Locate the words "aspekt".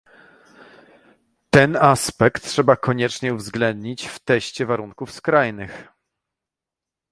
1.77-2.43